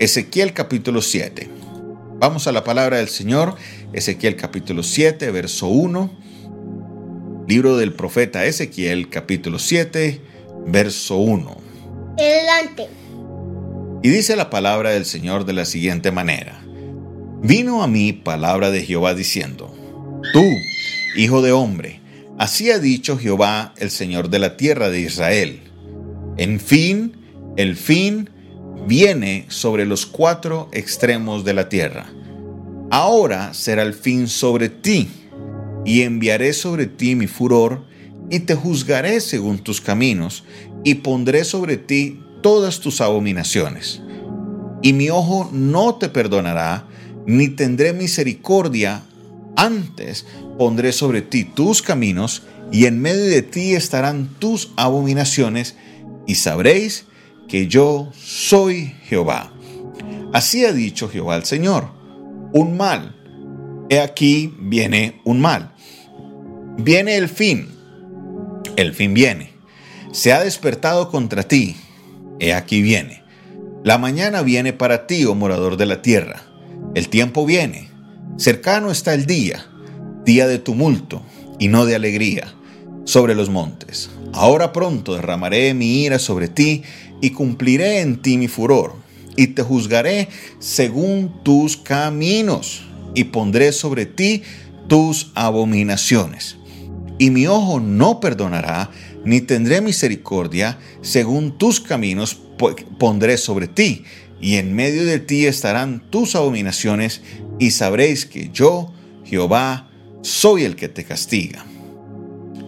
[0.00, 1.48] Ezequiel capítulo 7.
[2.18, 3.54] Vamos a la palabra del Señor,
[3.92, 6.10] Ezequiel capítulo 7, verso 1.
[7.46, 10.20] Libro del profeta Ezequiel capítulo 7,
[10.66, 11.56] verso 1.
[12.18, 12.88] Adelante.
[14.02, 16.60] Y dice la palabra del Señor de la siguiente manera.
[17.40, 19.72] Vino a mí palabra de Jehová diciendo,
[20.32, 20.44] Tú,
[21.16, 22.00] hijo de hombre,
[22.36, 25.60] así ha dicho Jehová, el Señor de la tierra de Israel.
[26.36, 27.16] En fin,
[27.56, 28.30] el fin
[28.86, 32.06] viene sobre los cuatro extremos de la tierra.
[32.90, 35.08] Ahora será el fin sobre ti,
[35.84, 37.84] y enviaré sobre ti mi furor,
[38.30, 40.44] y te juzgaré según tus caminos,
[40.82, 44.00] y pondré sobre ti todas tus abominaciones.
[44.82, 46.86] Y mi ojo no te perdonará,
[47.26, 49.02] ni tendré misericordia,
[49.56, 50.26] antes
[50.58, 55.74] pondré sobre ti tus caminos, y en medio de ti estarán tus abominaciones,
[56.26, 57.06] y sabréis
[57.48, 59.52] que yo soy Jehová.
[60.32, 61.90] Así ha dicho Jehová el Señor,
[62.52, 63.14] un mal.
[63.88, 65.72] He aquí viene un mal.
[66.78, 67.68] Viene el fin.
[68.76, 69.52] El fin viene.
[70.12, 71.76] Se ha despertado contra ti.
[72.40, 73.22] He aquí viene.
[73.84, 76.42] La mañana viene para ti, oh morador de la tierra.
[76.94, 77.90] El tiempo viene.
[78.36, 79.66] Cercano está el día,
[80.24, 81.22] día de tumulto
[81.58, 82.54] y no de alegría,
[83.04, 84.10] sobre los montes.
[84.32, 86.82] Ahora pronto derramaré mi ira sobre ti
[87.24, 88.92] y cumpliré en ti mi furor,
[89.34, 94.42] y te juzgaré según tus caminos, y pondré sobre ti
[94.88, 96.58] tus abominaciones.
[97.18, 98.90] Y mi ojo no perdonará,
[99.24, 102.38] ni tendré misericordia, según tus caminos
[102.98, 104.04] pondré sobre ti,
[104.38, 107.22] y en medio de ti estarán tus abominaciones,
[107.58, 108.92] y sabréis que yo,
[109.24, 109.88] Jehová,
[110.20, 111.64] soy el que te castiga.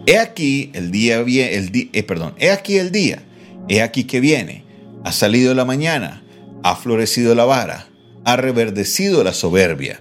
[0.07, 3.26] He aquí el día, eh, perdón, he aquí el día
[3.69, 4.63] He aquí que viene,
[5.03, 6.23] ha salido la mañana,
[6.63, 7.87] ha florecido la vara,
[8.23, 9.99] ha reverdecido la soberbia.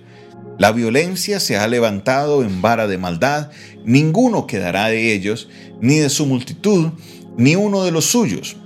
[0.59, 3.51] La violencia se ha levantado en vara de maldad,
[3.85, 5.49] ninguno quedará de ellos,
[5.81, 6.93] ni de su multitud,
[7.37, 8.57] ni uno de los suyos,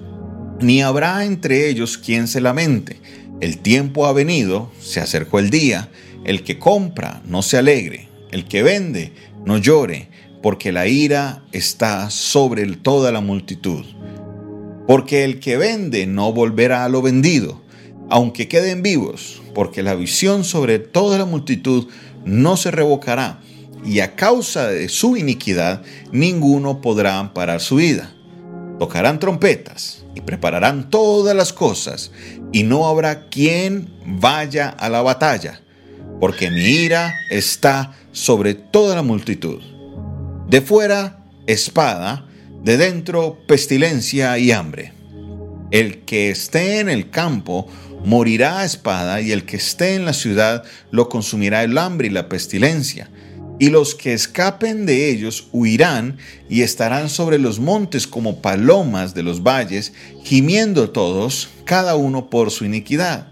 [0.61, 3.01] ni habrá entre ellos quien se lamente.
[3.41, 5.89] El tiempo ha venido, se acercó el día,
[6.25, 9.13] el que compra no se alegre, el que vende
[9.47, 10.11] no llore,
[10.43, 13.85] porque la ira está sobre toda la multitud
[14.91, 17.61] porque el que vende no volverá a lo vendido,
[18.09, 21.87] aunque queden vivos, porque la visión sobre toda la multitud
[22.25, 23.39] no se revocará,
[23.85, 28.13] y a causa de su iniquidad ninguno podrá amparar su vida.
[28.81, 32.11] Tocarán trompetas y prepararán todas las cosas,
[32.51, 35.61] y no habrá quien vaya a la batalla,
[36.19, 39.63] porque mi ira está sobre toda la multitud.
[40.49, 42.27] De fuera, espada,
[42.63, 44.93] de dentro pestilencia y hambre.
[45.71, 47.69] El que esté en el campo
[48.05, 52.11] morirá a espada, y el que esté en la ciudad lo consumirá el hambre y
[52.11, 53.11] la pestilencia.
[53.59, 56.17] Y los que escapen de ellos huirán
[56.49, 59.93] y estarán sobre los montes como palomas de los valles,
[60.25, 63.29] gimiendo todos, cada uno por su iniquidad.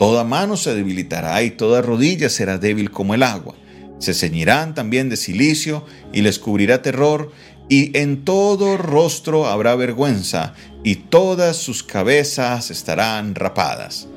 [0.00, 3.54] Toda mano se debilitará y toda rodilla será débil como el agua.
[4.00, 7.30] Se ceñirán también de silicio y les cubrirá terror,
[7.72, 10.52] y en todo rostro habrá vergüenza,
[10.84, 14.08] y todas sus cabezas estarán rapadas.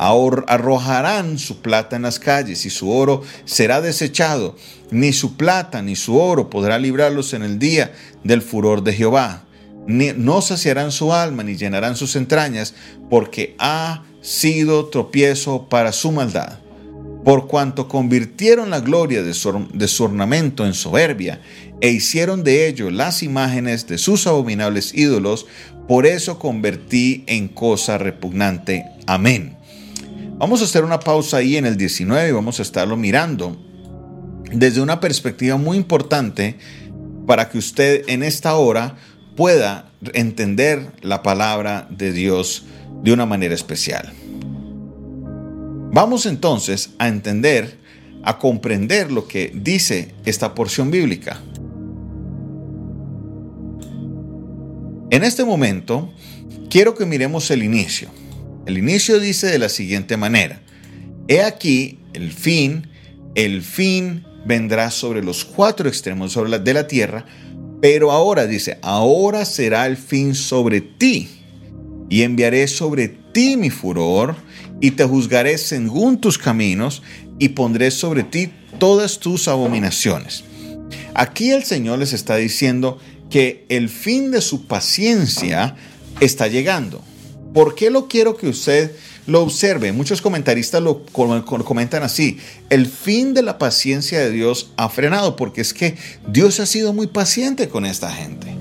[0.00, 4.56] Arrojarán su plata en las calles, y su oro será desechado.
[4.90, 7.92] Ni su plata ni su oro podrá librarlos en el día
[8.24, 9.44] del furor de Jehová.
[9.86, 12.74] No saciarán su alma, ni llenarán sus entrañas,
[13.08, 16.58] porque ha sido tropiezo para su maldad
[17.28, 21.42] por cuanto convirtieron la gloria de su, ornamento en soberbia
[21.80, 25.46] e hicieron de ello las imágenes de sus abominables ídolos,
[25.86, 28.84] por eso convertí en cosa repugnante.
[29.06, 29.56] Amén.
[30.38, 33.56] Vamos a hacer una pausa ahí en el 19 y vamos a estarlo mirando
[34.52, 36.56] desde una perspectiva muy importante
[37.26, 38.96] para que usted en esta hora
[39.36, 42.64] pueda entender la palabra de Dios
[43.02, 44.12] de una manera especial.
[45.92, 47.78] Vamos entonces a entender,
[48.22, 51.40] a comprender lo que dice esta porción bíblica.
[55.10, 56.12] En este momento,
[56.68, 58.10] quiero que miremos el inicio.
[58.66, 60.60] El inicio dice de la siguiente manera.
[61.28, 62.88] He aquí el fin,
[63.34, 67.24] el fin vendrá sobre los cuatro extremos de la tierra,
[67.80, 71.28] pero ahora dice, ahora será el fin sobre ti,
[72.10, 74.36] y enviaré sobre ti mi furor,
[74.80, 77.02] y te juzgaré según tus caminos
[77.38, 80.44] y pondré sobre ti todas tus abominaciones.
[81.14, 82.98] Aquí el Señor les está diciendo
[83.30, 85.76] que el fin de su paciencia
[86.20, 87.02] está llegando.
[87.52, 88.92] ¿Por qué lo quiero que usted
[89.28, 89.92] lo observe.
[89.92, 92.38] Muchos comentaristas lo comentan así.
[92.70, 95.96] El fin de la paciencia de Dios ha frenado porque es que
[96.26, 98.56] Dios ha sido muy paciente con esta gente.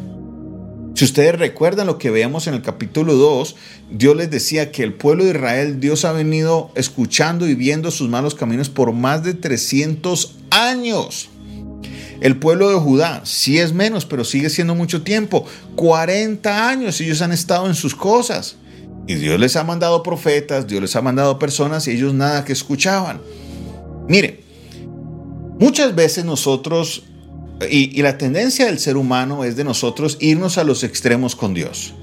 [0.94, 3.56] Si ustedes recuerdan lo que veíamos en el capítulo 2,
[3.92, 8.10] Dios les decía que el pueblo de Israel, Dios ha venido escuchando y viendo sus
[8.10, 11.30] malos caminos por más de 300 años.
[12.22, 15.46] El pueblo de Judá, sí es menos, pero sigue siendo mucho tiempo.
[15.75, 18.56] 40 años ellos han estado en sus cosas.
[19.08, 22.54] Y Dios les ha mandado profetas, Dios les ha mandado personas y ellos nada que
[22.54, 23.22] escuchaban.
[24.08, 24.44] Mire,
[25.60, 27.04] muchas veces nosotros
[27.69, 31.94] y, la tendencia del ser humano es de nosotros irnos a los extremos con Dios.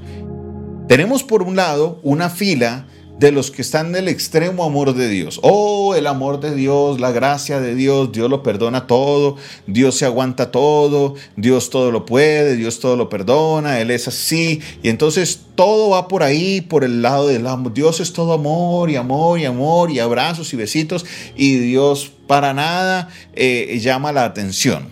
[0.89, 2.87] Tenemos por un lado una fila
[3.19, 5.39] de los que están en el extremo amor de Dios.
[5.43, 10.05] Oh, el amor de Dios, la gracia de Dios, Dios lo perdona todo, Dios se
[10.05, 14.61] aguanta todo, Dios todo lo puede, Dios todo lo perdona, Él es así.
[14.83, 17.73] Y entonces todo va por ahí, por el lado del amor.
[17.73, 21.07] Dios es todo amor y amor y amor y abrazos y besitos
[21.37, 24.89] y Dios para nada eh, llama la atención.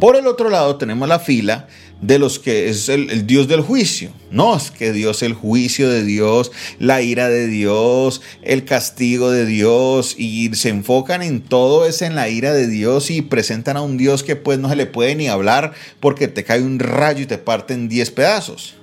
[0.00, 1.68] Por el otro lado tenemos la fila
[2.02, 4.10] de los que es el, Dios del juicio.
[4.30, 9.46] No es que Dios, el juicio de Dios, la ira de Dios, el castigo de
[9.46, 13.82] Dios, y se enfocan en todo eso en la ira de Dios y presentan a
[13.82, 17.22] un Dios que pues no se le puede ni hablar porque te cae un rayo
[17.22, 18.74] y te parte en 10 pedazos.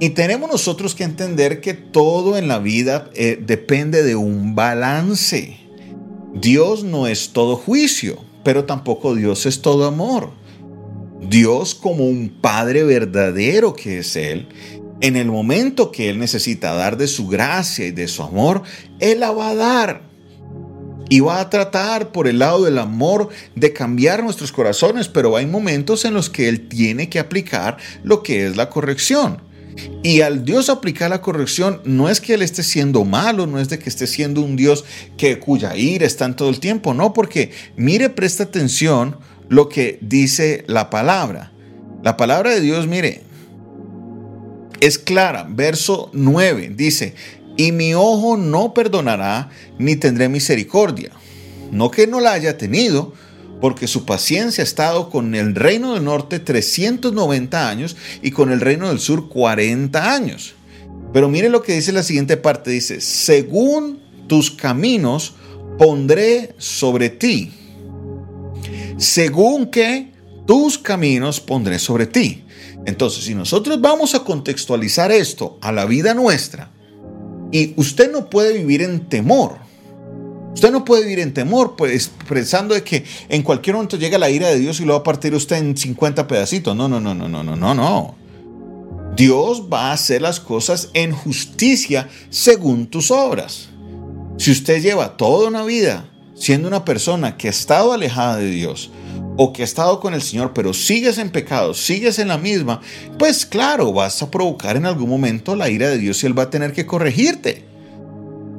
[0.00, 5.56] Y tenemos nosotros que entender que todo en la vida eh, depende de un balance.
[6.34, 10.30] Dios no es todo juicio pero tampoco Dios es todo amor.
[11.28, 14.48] Dios como un Padre verdadero que es Él,
[15.00, 18.62] en el momento que Él necesita dar de su gracia y de su amor,
[19.00, 20.02] Él la va a dar.
[21.10, 25.46] Y va a tratar por el lado del amor de cambiar nuestros corazones, pero hay
[25.46, 29.42] momentos en los que Él tiene que aplicar lo que es la corrección.
[30.02, 33.68] Y al Dios aplicar la corrección, no es que Él esté siendo malo, no es
[33.68, 34.84] de que esté siendo un Dios
[35.16, 39.16] que cuya ira está en todo el tiempo, no, porque mire, presta atención
[39.48, 41.52] lo que dice la palabra.
[42.02, 43.22] La palabra de Dios, mire,
[44.80, 45.46] es clara.
[45.48, 47.14] Verso 9 dice,
[47.56, 51.10] y mi ojo no perdonará ni tendré misericordia.
[51.70, 53.14] No que no la haya tenido,
[53.60, 58.60] porque su paciencia ha estado con el reino del norte 390 años y con el
[58.60, 60.54] reino del sur 40 años.
[61.12, 65.34] Pero mire lo que dice la siguiente parte, dice, según tus caminos
[65.78, 67.52] pondré sobre ti.
[68.96, 70.12] Según que
[70.46, 72.44] tus caminos pondré sobre ti.
[72.86, 76.70] Entonces, si nosotros vamos a contextualizar esto a la vida nuestra,
[77.50, 79.64] y usted no puede vivir en temor,
[80.54, 84.30] Usted no puede vivir en temor, pues pensando de que en cualquier momento llega la
[84.30, 86.76] ira de Dios y lo va a partir usted en 50 pedacitos.
[86.76, 88.14] No, no, no, no, no, no, no, no.
[89.16, 93.68] Dios va a hacer las cosas en justicia según tus obras.
[94.38, 98.90] Si usted lleva toda una vida siendo una persona que ha estado alejada de Dios
[99.36, 102.80] o que ha estado con el Señor, pero sigues en pecado, sigues en la misma,
[103.18, 106.44] pues claro, vas a provocar en algún momento la ira de Dios y Él va
[106.44, 107.64] a tener que corregirte.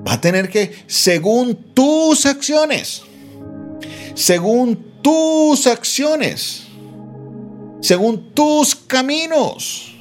[0.08, 3.02] Va a tener que, según tus acciones,
[4.14, 6.64] según tus acciones,
[7.82, 9.95] según tus caminos.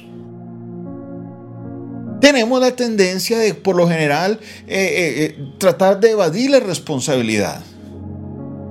[2.21, 7.61] Tenemos la tendencia de, por lo general, eh, eh, eh, tratar de evadir la responsabilidad.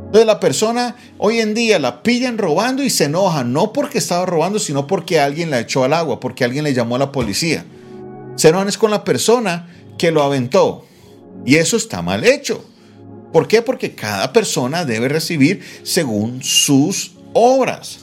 [0.06, 4.24] Entonces la persona hoy en día la pillan robando y se enoja, no porque estaba
[4.26, 7.64] robando, sino porque alguien la echó al agua, porque alguien le llamó a la policía.
[8.36, 10.86] Se enojan es con la persona que lo aventó.
[11.44, 12.64] Y eso está mal hecho.
[13.32, 13.62] ¿Por qué?
[13.62, 17.98] Porque cada persona debe recibir según sus obras.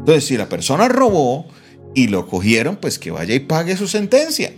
[0.00, 1.46] Entonces, si la persona robó
[1.94, 4.52] y lo cogieron, pues que vaya y pague su sentencia.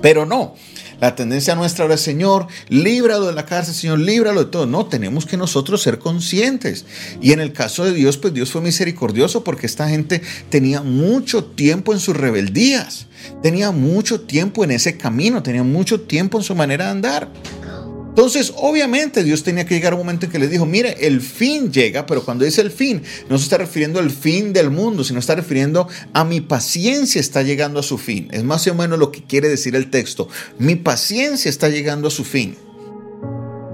[0.00, 0.54] Pero no,
[1.00, 4.66] la tendencia nuestra ahora es, Señor, líbralo de la cárcel, Señor, líbralo de todo.
[4.66, 6.86] No, tenemos que nosotros ser conscientes.
[7.20, 11.44] Y en el caso de Dios, pues Dios fue misericordioso porque esta gente tenía mucho
[11.44, 13.06] tiempo en sus rebeldías,
[13.42, 17.28] tenía mucho tiempo en ese camino, tenía mucho tiempo en su manera de andar.
[18.18, 21.20] Entonces, obviamente Dios tenía que llegar a un momento en que les dijo, mire, el
[21.20, 25.04] fin llega, pero cuando dice el fin, no se está refiriendo al fin del mundo,
[25.04, 28.26] sino está refiriendo a mi paciencia está llegando a su fin.
[28.32, 30.28] Es más o menos lo que quiere decir el texto.
[30.58, 32.56] Mi paciencia está llegando a su fin.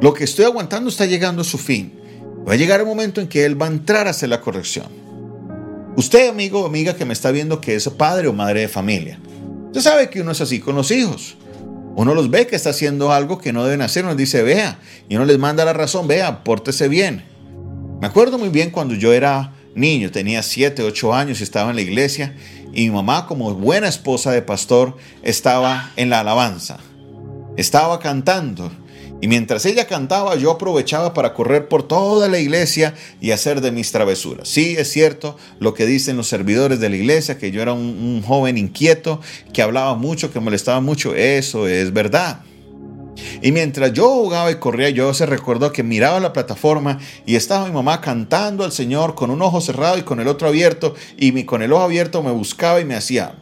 [0.03, 1.95] Lo que estoy aguantando está llegando a su fin.
[2.47, 4.89] Va a llegar el momento en que Él va a entrar a hacer la corrección.
[5.97, 9.19] Usted, amigo o amiga que me está viendo que es padre o madre de familia,
[9.69, 11.39] usted sabe que uno es así con los hijos.
[11.97, 15.17] Uno los ve que está haciendo algo que no deben hacer, nos dice, vea, y
[15.17, 17.25] uno les manda la razón, vea, pórtese bien.
[18.01, 21.77] Me acuerdo muy bien cuando yo era niño, tenía 7, 8 años y estaba en
[21.77, 22.35] la iglesia,
[22.73, 26.79] y mi mamá, como buena esposa de pastor, estaba en la alabanza.
[27.57, 28.73] estaba cantando.
[29.25, 33.73] Y mientras ella cantaba, yo aprovechaba para correr por toda la iglesia y hacer de
[33.73, 34.47] mis travesuras.
[34.47, 38.23] Sí, es cierto lo que dicen los servidores de la iglesia, que yo era un,
[38.23, 39.23] joven inquieto,
[39.55, 41.15] que hablaba mucho, que molestaba mucho.
[41.15, 42.43] Eso es verdad.
[43.41, 47.65] Y mientras yo jugaba y corría, yo se recordó que miraba la plataforma y estaba
[47.65, 51.45] mi mamá cantando al Señor con un ojo cerrado y con el otro abierto, y
[51.45, 53.35] con el ojo abierto me buscaba y me hacía.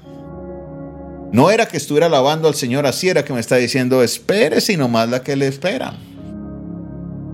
[1.33, 4.77] No era que estuviera alabando al Señor así, era que me está diciendo, espere si
[4.77, 5.95] nomás la que le espera.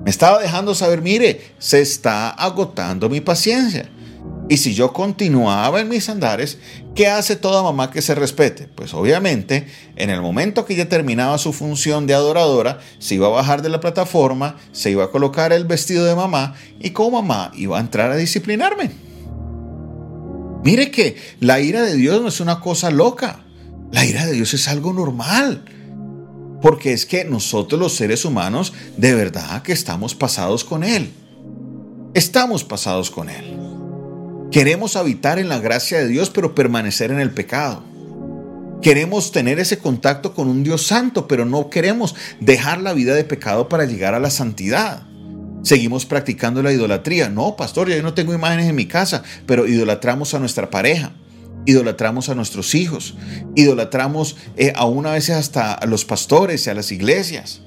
[0.05, 3.90] Me estaba dejando saber, mire, se está agotando mi paciencia.
[4.49, 6.59] Y si yo continuaba en mis andares,
[6.95, 8.69] ¿qué hace toda mamá que se respete?
[8.69, 13.31] Pues obviamente, en el momento que ella terminaba su función de adoradora, se iba a
[13.31, 17.50] bajar de la plataforma, se iba a colocar el vestido de mamá y como mamá
[17.57, 18.90] iba a entrar a disciplinarme.
[20.64, 23.45] Mire que la ira de Dios no es una cosa loca.
[23.92, 25.64] La ira de Dios es algo normal.
[26.61, 31.12] Porque es que nosotros los seres humanos de verdad que estamos pasados con Él.
[32.14, 33.57] Estamos pasados con Él.
[34.50, 37.85] Queremos habitar en la gracia de Dios, pero permanecer en el pecado.
[38.80, 43.25] Queremos tener ese contacto con un Dios santo, pero no queremos dejar la vida de
[43.25, 45.02] pecado para llegar a la santidad.
[45.62, 47.28] Seguimos practicando la idolatría.
[47.28, 51.12] No, pastor, yo no tengo imágenes en mi casa, pero idolatramos a nuestra pareja,
[51.68, 53.14] idolatramos a nuestros hijos,
[53.54, 57.60] idolatramos eh, aún a veces hasta a los pastores y a las iglesias.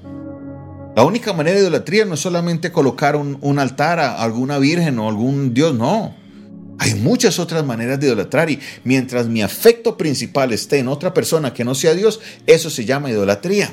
[0.96, 4.98] La única manera de idolatría no es solamente colocar un, un altar a alguna virgen
[4.98, 6.16] o algún Dios, no.
[6.80, 11.54] Hay muchas otras maneras de idolatrar y mientras mi afecto principal esté en otra persona
[11.54, 13.72] que no sea Dios, eso se llama idolatría.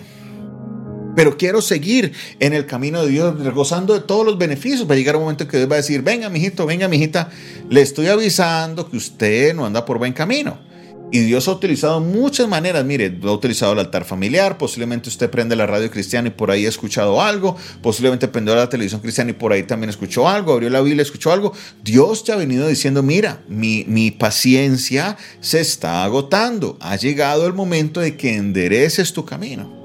[1.19, 4.89] Pero quiero seguir en el camino de Dios, gozando de todos los beneficios.
[4.89, 7.29] Va a llegar un momento en que Dios va a decir, venga, mijito, venga, mijita,
[7.69, 10.61] le estoy avisando que usted no anda por buen camino.
[11.11, 12.85] Y Dios ha utilizado muchas maneras.
[12.85, 14.59] Mire, ha utilizado el altar familiar.
[14.59, 17.57] Posiblemente usted prende la radio cristiana y por ahí ha escuchado algo.
[17.83, 20.53] Posiblemente prendió la televisión cristiana y por ahí también escuchó algo.
[20.53, 21.53] Abrió la Biblia, escuchó algo.
[21.83, 26.79] Dios te ha venido diciendo: Mira, mi, mi paciencia se está agotando.
[26.81, 29.78] Ha llegado el momento de que endereces tu camino.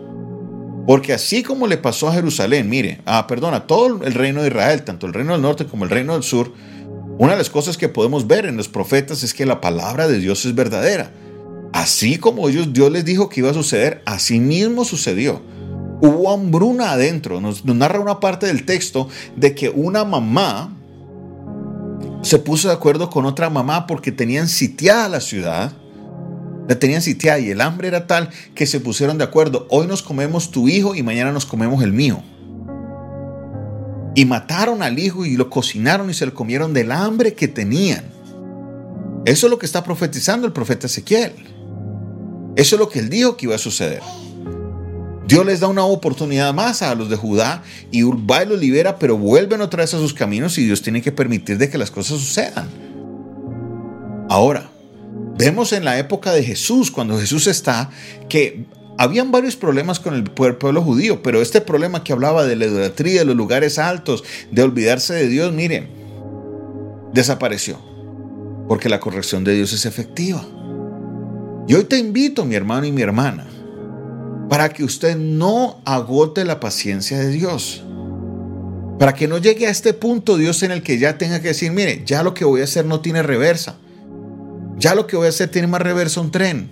[0.86, 4.50] Porque así como le pasó a Jerusalén, mire, ah, perdón, a todo el reino de
[4.50, 6.52] Israel, tanto el reino del norte como el reino del sur,
[7.18, 10.20] una de las cosas que podemos ver en los profetas es que la palabra de
[10.20, 11.12] Dios es verdadera.
[11.72, 15.42] Así como ellos, Dios les dijo que iba a suceder, así mismo sucedió.
[16.02, 17.40] Hubo hambruna adentro.
[17.40, 20.76] Nos, narra una parte del texto de que una mamá
[22.24, 25.72] se puso de acuerdo con otra mamá porque tenían sitiada la ciudad.
[26.68, 29.68] La tenían sitiada y el hambre era tal que se pusieron de acuerdo.
[29.70, 32.24] Hoy nos comemos tu hijo y mañana nos comemos el mío.
[34.16, 38.06] Y mataron al hijo y lo cocinaron y se lo comieron del hambre que tenían.
[39.26, 41.34] Eso es lo que está profetizando el profeta Ezequiel.
[42.56, 44.02] Eso es lo que él dijo que iba a suceder.
[45.28, 49.00] Dios les da una oportunidad más a los de Judá y va y los libera,
[49.00, 51.90] pero vuelven otra vez a sus caminos y Dios tiene que permitir de que las
[51.90, 52.68] cosas sucedan.
[54.30, 54.70] Ahora,
[55.44, 57.90] vemos en la época de Jesús, cuando Jesús está,
[58.30, 58.66] que
[58.98, 63.22] habían varios problemas con el pueblo judío, pero este problema que hablaba de la idolatría,
[63.22, 65.90] de los lugares altos, de olvidarse de Dios, miren,
[67.14, 67.78] desapareció.
[68.68, 70.46] Porque la corrección de Dios es efectiva.
[71.68, 73.46] Y hoy te invito, mi hermano y mi hermana,
[74.50, 77.84] para que usted no agote la paciencia de Dios.
[78.98, 81.72] Para que no llegue a este punto Dios en el que ya tenga que decir,
[81.72, 83.76] mire, ya lo que voy a hacer no tiene reversa.
[84.78, 86.70] Ya lo que voy a hacer tiene más reversa un tren.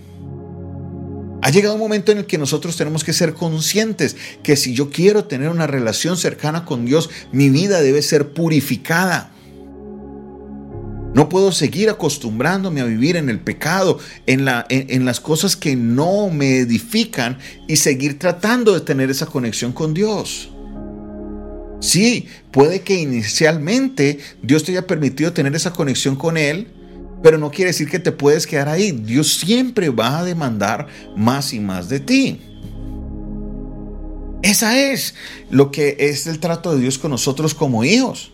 [1.43, 4.91] Ha llegado un momento en el que nosotros tenemos que ser conscientes que si yo
[4.91, 9.31] quiero tener una relación cercana con Dios, mi vida debe ser purificada.
[11.15, 15.75] No puedo seguir acostumbrándome a vivir en el pecado, en, la, en, las cosas que
[15.75, 20.51] no me edifican y seguir tratando de tener esa conexión con Dios.
[21.81, 26.67] Sí, puede que inicialmente Dios te haya permitido tener esa conexión con Él,
[27.23, 28.91] pero no quiere decir que te puedes quedar ahí.
[28.91, 32.41] Dios siempre va a demandar más y más de ti.
[34.43, 35.13] Esa es
[35.49, 38.31] lo que es el trato de Dios con nosotros como hijos.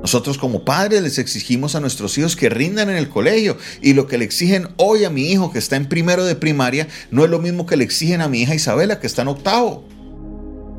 [0.00, 4.06] Nosotros como padres les exigimos a nuestros hijos que rindan en el colegio y lo
[4.06, 7.30] que le exigen hoy a mi hijo que está en primero de primaria no es
[7.30, 9.84] lo mismo que le exigen a mi hija Isabela que está en octavo.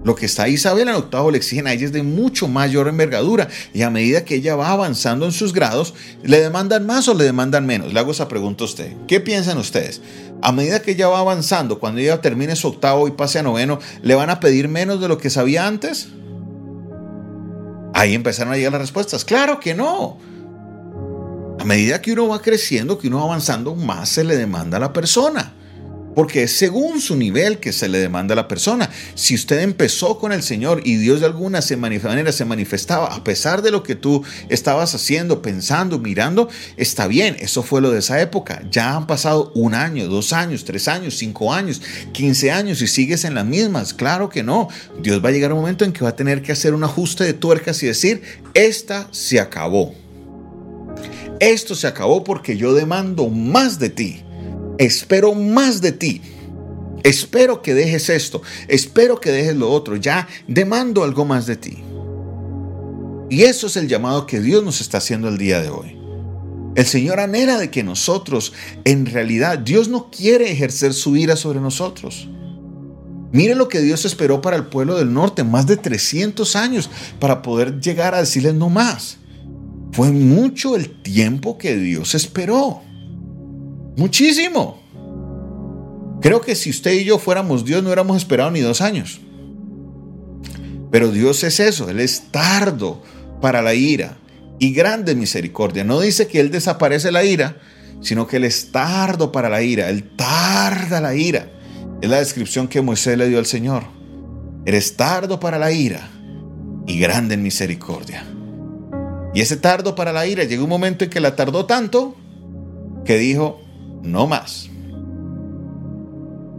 [0.04, 3.50] Lo que está Isabel en octavo le exigen a ella es de mucho mayor envergadura
[3.74, 7.25] y a medida que ella va avanzando en sus grados, ¿le demandan más o le
[7.25, 7.94] demandan menos?
[7.94, 8.94] Le hago esa pregunta a usted.
[9.08, 10.01] ¿Qué piensan ustedes?
[10.42, 13.80] A medida que ella va avanzando, cuando ella termine su octavo y pase a noveno,
[14.01, 16.10] ¿le van a pedir menos de lo que sabía antes?
[17.94, 19.25] Ahí empezaron a llegar las respuestas.
[19.25, 20.20] Claro que no.
[21.60, 24.80] A medida que uno va creciendo, que uno va avanzando, más se le demanda a
[24.80, 25.54] la persona.
[26.18, 28.90] Porque es según su nivel que se le demanda a la persona.
[29.14, 33.62] Si usted empezó con el Señor y Dios de alguna manera se manifestaba a pesar
[33.62, 38.20] de lo que tú estabas haciendo, pensando, mirando, está bien, eso fue lo de esa
[38.20, 38.64] época.
[38.72, 41.84] Ya han pasado un año, dos años, tres años, cinco años,
[42.14, 43.94] quince años y sigues en las mismas.
[43.94, 44.70] Claro que no.
[45.00, 47.26] Dios va a llegar un momento en que va a tener que hacer un ajuste
[47.26, 48.24] de tuercas y decir,
[48.56, 49.94] esta se acabó.
[51.40, 54.24] Esto se acabó porque yo demando más de ti
[54.78, 56.22] espero más de ti.
[57.04, 61.78] Espero que dejes esto, espero que dejes lo otro, ya demando algo más de ti.
[63.30, 65.98] Y eso es el llamado que Dios nos está haciendo el día de hoy.
[66.76, 68.54] El Señor anhela de que nosotros,
[68.84, 72.30] en realidad, Dios no quiere ejercer su ira sobre nosotros.
[73.32, 77.42] Mire lo que Dios esperó para el pueblo del norte, más de 300 años para
[77.42, 79.18] poder llegar a decirles no más.
[79.92, 82.82] Fue mucho el tiempo que Dios esperó.
[83.98, 84.80] Muchísimo.
[86.22, 89.20] Creo que si usted y yo fuéramos Dios no hubiéramos esperado ni dos años.
[90.92, 93.01] Pero Dios es eso, Él es tardo
[93.42, 94.18] para la ira
[94.60, 95.84] y grande misericordia.
[95.84, 97.58] No dice que Él desaparece la ira,
[98.01, 101.51] sino que Él es tardo para la ira, Él tarda la ira.
[102.01, 103.84] Es la descripción que Moisés le dio al Señor.
[104.66, 106.10] Eres tardo para la ira
[106.86, 108.24] y grande en misericordia.
[109.34, 112.16] Y ese tardo para la ira llegó un momento en que la tardó tanto
[113.06, 113.62] que dijo,
[114.08, 114.70] no más.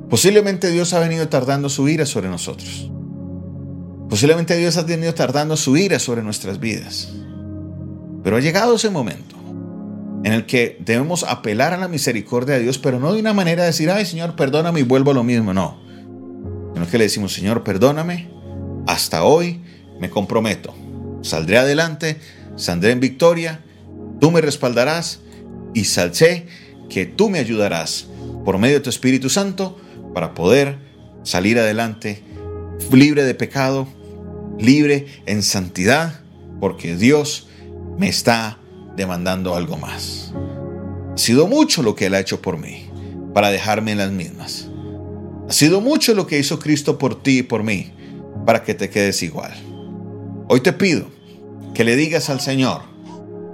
[0.08, 2.90] Posiblemente Dios ha venido tardando su ira sobre nosotros.
[4.08, 7.12] Posiblemente Dios ha venido tardando su ira sobre nuestras vidas.
[8.22, 9.36] Pero ha llegado ese momento
[10.24, 13.62] en el que debemos apelar a la misericordia de Dios, pero no de una manera
[13.62, 15.52] de decir, ay Señor, perdóname y vuelvo a lo mismo.
[15.52, 15.78] No.
[16.74, 18.30] Sino que le decimos, Señor, perdóname,
[18.86, 19.60] hasta hoy
[20.00, 20.74] me comprometo.
[21.22, 22.18] Saldré adelante,
[22.56, 23.60] saldré en victoria,
[24.20, 25.20] tú me respaldarás
[25.74, 26.46] y salcé
[26.88, 28.06] que tú me ayudarás
[28.44, 29.78] por medio de tu Espíritu Santo
[30.14, 30.78] para poder
[31.22, 32.22] salir adelante
[32.92, 33.86] libre de pecado,
[34.58, 36.20] libre en santidad,
[36.60, 37.48] porque Dios
[37.98, 38.58] me está
[38.96, 40.32] demandando algo más.
[41.12, 42.88] Ha sido mucho lo que Él ha hecho por mí,
[43.34, 44.68] para dejarme en las mismas.
[45.48, 47.92] Ha sido mucho lo que hizo Cristo por ti y por mí,
[48.46, 49.52] para que te quedes igual.
[50.48, 51.06] Hoy te pido
[51.74, 52.82] que le digas al Señor,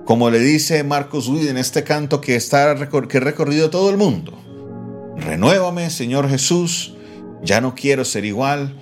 [0.04, 2.76] como le dice Marcos Witt en este canto que, está,
[3.08, 4.38] que he recorrido todo el mundo.
[5.16, 6.94] Renuévame, Señor Jesús,
[7.42, 8.74] ya no quiero ser igual,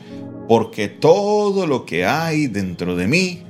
[0.49, 3.43] porque todo lo que hay dentro de mí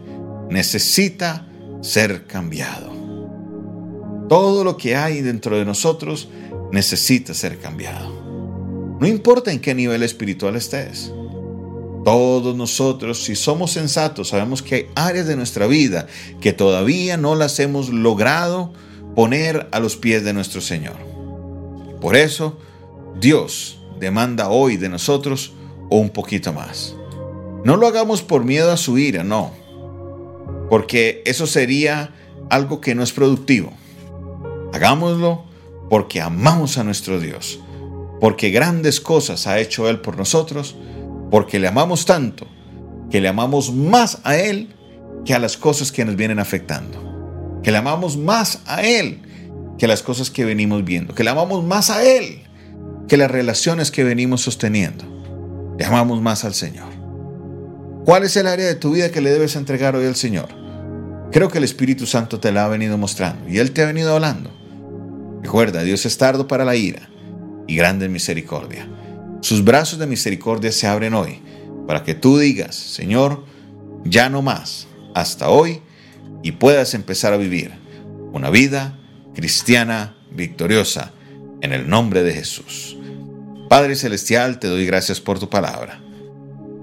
[0.51, 1.47] necesita
[1.81, 2.93] ser cambiado.
[4.29, 6.29] Todo lo que hay dentro de nosotros
[6.73, 8.23] necesita ser cambiado.
[9.01, 11.13] No importa en qué nivel espiritual estés.
[12.05, 16.07] Todos nosotros, si somos sensatos, sabemos que hay áreas de nuestra vida
[16.41, 18.73] que todavía no las hemos logrado
[19.15, 20.97] poner a los pies de nuestro Señor.
[22.01, 22.59] Por eso,
[23.21, 25.53] Dios demanda hoy de nosotros
[25.91, 26.97] un poquito más.
[27.65, 29.53] No lo hagamos por miedo a su ira, no,
[30.69, 32.13] porque eso sería
[32.51, 33.73] algo que no es productivo.
[34.73, 35.45] Hagámoslo
[35.89, 37.61] porque amamos a nuestro Dios,
[38.21, 40.75] porque grandes cosas ha hecho Él por nosotros
[41.33, 42.47] porque le amamos tanto
[43.11, 44.69] que le amamos más a Él
[45.25, 47.61] que a las cosas que nos vienen afectando.
[47.63, 49.23] Que le amamos más a Él
[49.79, 51.15] que las cosas que venimos viendo.
[51.15, 52.43] Que le amamos más a Él
[53.09, 55.07] que las relaciones que venimos sosteniendo.
[55.79, 56.91] Le amamos más al Señor.
[58.05, 60.51] ¿Cuál es el área de tu vida que le debes entregar hoy al Señor?
[61.31, 64.15] Creo que el Espíritu Santo te la ha venido mostrando y Él te ha venido
[64.15, 64.51] hablando.
[65.43, 67.09] Recuerda, Dios es tardo para la ira
[67.67, 68.87] y grande en misericordia.
[69.43, 71.41] Sus brazos de misericordia se abren hoy
[71.89, 73.45] para que tú digas, Señor,
[74.05, 75.83] ya no más, hasta hoy,
[76.45, 77.73] y puedas empezar a vivir
[78.33, 78.97] una vida
[79.35, 81.11] cristiana victoriosa
[81.61, 82.97] en el nombre de Jesús.
[83.69, 86.01] Padre Celestial, te doy gracias por tu palabra.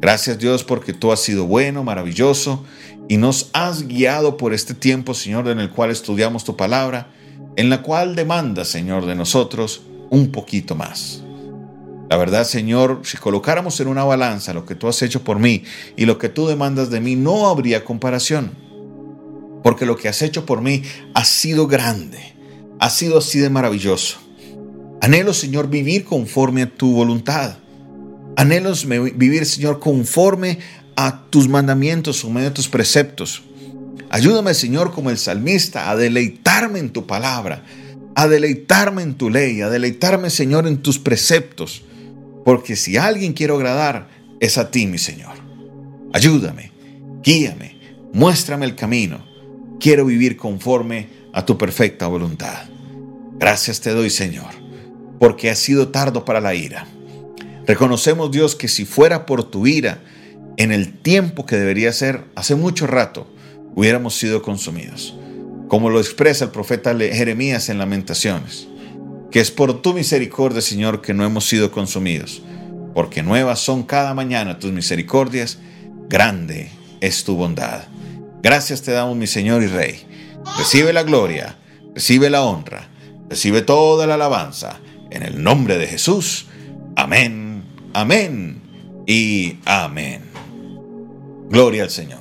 [0.02, 2.66] Gracias Dios porque tú has sido bueno, maravilloso
[3.08, 7.08] y nos has guiado por este tiempo, Señor, en el cual estudiamos tu palabra,
[7.56, 11.24] en la cual demanda, Señor, de nosotros un poquito más.
[12.10, 15.64] La verdad, Señor, si colocáramos en una balanza lo que tú has hecho por mí
[15.96, 18.52] y lo que tú demandas de mí, no habría comparación.
[19.64, 20.82] Porque lo que has hecho por mí
[21.14, 22.18] ha sido grande,
[22.80, 24.18] ha sido así de maravilloso.
[25.02, 27.58] Anhelo, Señor, vivir conforme a tu voluntad.
[28.36, 28.74] Anhelo
[29.16, 30.58] vivir, Señor, conforme
[30.96, 33.44] a tus mandamientos, medio de tus preceptos.
[34.10, 37.66] Ayúdame, Señor, como el salmista, a deleitarme en tu palabra,
[38.16, 41.84] a deleitarme en tu ley, a deleitarme, Señor, en tus preceptos
[42.50, 44.10] porque si alguien quiero agradar,
[44.40, 45.36] es a ti, mi Señor.
[46.14, 46.72] Ayúdame,
[47.22, 47.80] guíame,
[48.12, 49.24] muéstrame el camino.
[49.80, 52.68] Quiero vivir conforme a tu perfecta voluntad.
[53.38, 54.50] Gracias te doy, Señor.
[55.20, 56.88] porque has sido tardo para la ira.
[57.68, 60.02] Reconocemos, Dios, que si fuera por tu ira,
[60.58, 63.32] en el tiempo que debería ser, hace mucho rato,
[63.76, 65.16] hubiéramos sido consumidos.
[65.68, 68.68] Como lo expresa el profeta Jeremías en Lamentaciones,
[69.32, 72.42] que es por tu misericordia, Señor, que no hemos sido consumidos,
[72.94, 75.60] porque nuevas son cada mañana tus misericordias,
[76.08, 77.84] grande es tu bondad.
[78.42, 80.06] Gracias te damos, mi Señor y Rey.
[80.58, 81.58] Recibe la gloria,
[81.94, 82.90] recibe la honra,
[83.30, 84.80] recibe toda la alabanza.
[85.12, 86.46] En el nombre de Jesús.
[86.96, 87.64] Amén,
[87.94, 88.62] amén
[89.08, 90.22] y amén.
[91.50, 92.20] Gloria al Señor.